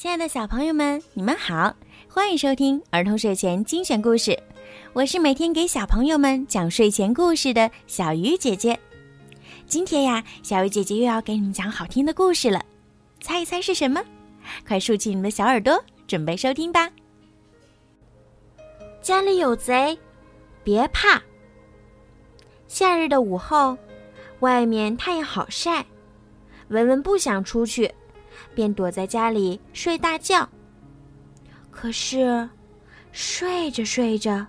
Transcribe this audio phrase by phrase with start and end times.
[0.00, 1.76] 亲爱的小朋友们，你们好，
[2.08, 4.34] 欢迎收听儿童睡前精选故事。
[4.94, 8.80] 我是每天给小朋友们讲睡前故事的小鱼姐姐。
[9.66, 12.64] 今天呀，小鱼姐姐又要给你们讲好听的故事了，
[13.20, 14.02] 猜一猜是什么？
[14.66, 16.90] 快竖起你们的小耳朵，准备收听吧。
[19.02, 19.98] 家里有贼，
[20.64, 21.20] 别怕。
[22.68, 23.76] 夏日的午后，
[24.38, 25.84] 外面太阳好晒，
[26.68, 27.92] 文文不想出去。
[28.54, 30.48] 便躲在家里睡大觉。
[31.70, 32.48] 可是，
[33.12, 34.46] 睡着睡着，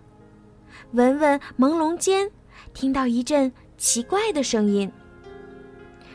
[0.91, 2.29] 文文朦胧间
[2.73, 4.91] 听到一阵奇怪的声音。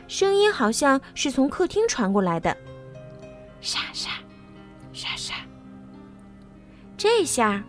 [0.09, 2.57] 声音好像是从客厅传过来的，
[3.60, 4.10] 沙沙，
[4.93, 5.35] 沙沙。
[6.96, 7.65] 这下，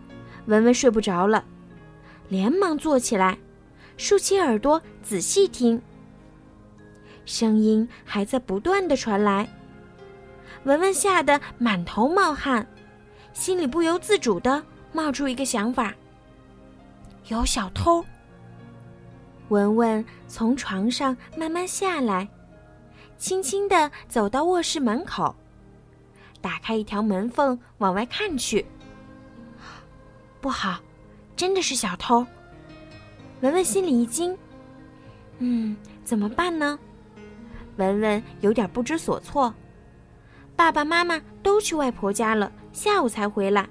[0.46, 1.44] 文文睡不着了，
[2.28, 3.38] 连忙坐起来，
[3.96, 5.82] 竖起耳朵仔细听。
[7.24, 9.48] 声音还在不断的传来。
[10.64, 12.66] 文文吓得满头冒汗，
[13.32, 15.94] 心里不由自主的冒出一个想法：
[17.28, 18.04] 有小偷。
[19.48, 22.28] 文文从床上慢慢下来，
[23.16, 25.34] 轻轻的走到卧室门口，
[26.40, 28.66] 打开一条门缝往外看去。
[30.40, 30.78] 不好，
[31.34, 32.26] 真的是小偷！
[33.40, 34.36] 文文心里一惊，
[35.38, 36.78] 嗯，怎么办呢？
[37.76, 39.54] 文文有点不知所措。
[40.58, 43.68] 爸爸妈妈都去外婆家了，下午才回来。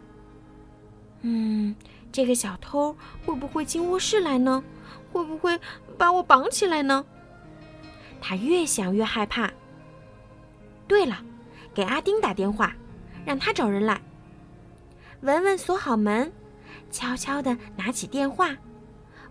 [1.20, 1.76] 嗯，
[2.14, 4.64] 这个小偷会不会进卧室来呢？
[5.12, 5.60] 会不会
[5.98, 7.04] 把我绑起来呢？
[8.22, 9.52] 他越想越害怕。
[10.88, 11.18] 对了，
[11.74, 12.74] 给阿丁打电话，
[13.26, 14.02] 让他找人来。
[15.20, 16.32] 文文锁好门，
[16.90, 18.56] 悄悄地拿起电话，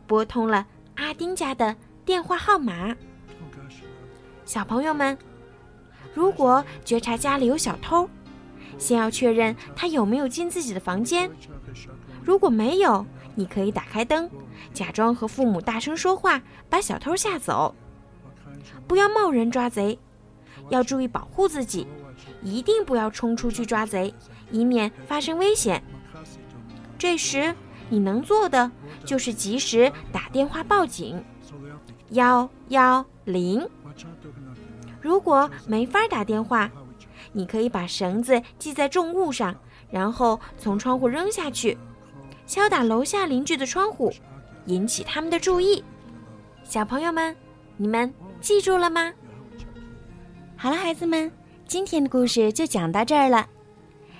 [0.06, 2.94] 拨通了阿丁家的电话号码。
[4.44, 5.16] 小朋友们。
[6.14, 8.08] 如果觉察家里有小偷，
[8.78, 11.30] 先要确认他有没有进自己的房间。
[12.22, 13.04] 如果没有，
[13.34, 14.28] 你可以打开灯，
[14.72, 17.74] 假装和父母大声说话，把小偷吓走。
[18.86, 19.98] 不要贸然抓贼，
[20.68, 21.86] 要注意保护自己，
[22.42, 24.12] 一定不要冲出去抓贼，
[24.50, 25.82] 以免发生危险。
[26.98, 27.54] 这时
[27.88, 28.70] 你能做的
[29.04, 31.22] 就是及时打电话报警，
[32.10, 33.68] 幺幺零。
[35.06, 36.68] 如果没法打电话，
[37.32, 39.54] 你可以把绳子系在重物上，
[39.88, 41.78] 然后从窗户扔下去，
[42.44, 44.12] 敲打楼下邻居的窗户，
[44.64, 45.84] 引起他们的注意。
[46.64, 47.36] 小朋友们，
[47.76, 49.12] 你们记住了吗？
[50.56, 51.30] 好了，孩子们，
[51.68, 53.46] 今天的故事就讲到这儿了。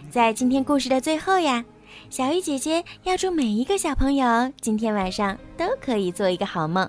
[0.08, 1.64] 在今天故事的最后呀，
[2.10, 6.88] 小鱼姐姐要祝每一个小朋友今天晚上都可以做一个好梦。